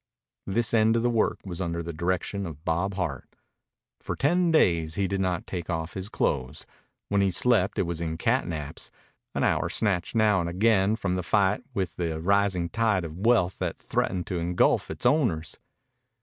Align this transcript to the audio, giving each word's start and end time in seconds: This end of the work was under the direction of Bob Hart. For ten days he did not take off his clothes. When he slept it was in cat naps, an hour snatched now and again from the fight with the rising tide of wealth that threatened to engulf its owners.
This 0.47 0.73
end 0.73 0.95
of 0.95 1.03
the 1.03 1.11
work 1.11 1.37
was 1.45 1.61
under 1.61 1.83
the 1.83 1.93
direction 1.93 2.47
of 2.47 2.65
Bob 2.65 2.95
Hart. 2.95 3.35
For 3.99 4.15
ten 4.15 4.51
days 4.51 4.95
he 4.95 5.07
did 5.07 5.21
not 5.21 5.45
take 5.45 5.69
off 5.69 5.93
his 5.93 6.09
clothes. 6.09 6.65
When 7.09 7.21
he 7.21 7.29
slept 7.29 7.77
it 7.77 7.83
was 7.83 8.01
in 8.01 8.17
cat 8.17 8.47
naps, 8.47 8.89
an 9.35 9.43
hour 9.43 9.69
snatched 9.69 10.15
now 10.15 10.39
and 10.39 10.49
again 10.49 10.95
from 10.95 11.17
the 11.17 11.21
fight 11.21 11.61
with 11.75 11.97
the 11.97 12.19
rising 12.19 12.67
tide 12.67 13.05
of 13.05 13.19
wealth 13.27 13.57
that 13.59 13.77
threatened 13.77 14.25
to 14.25 14.39
engulf 14.39 14.89
its 14.89 15.05
owners. 15.05 15.59